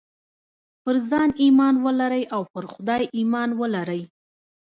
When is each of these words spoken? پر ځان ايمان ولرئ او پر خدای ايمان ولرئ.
پر 0.83 0.95
ځان 1.09 1.29
ايمان 1.43 1.75
ولرئ 1.85 2.23
او 2.35 2.41
پر 2.53 2.63
خدای 2.73 3.03
ايمان 3.17 3.49
ولرئ. 3.59 4.01